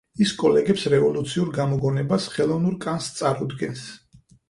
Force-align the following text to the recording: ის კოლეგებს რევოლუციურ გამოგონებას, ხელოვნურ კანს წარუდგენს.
ის 0.25 0.29
კოლეგებს 0.43 0.85
რევოლუციურ 0.93 1.53
გამოგონებას, 1.59 2.27
ხელოვნურ 2.39 2.83
კანს 2.89 3.15
წარუდგენს. 3.23 3.89